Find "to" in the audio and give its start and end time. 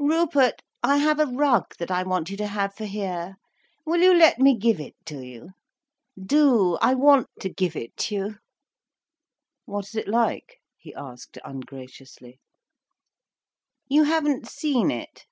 2.36-2.46, 5.06-5.26, 7.40-7.48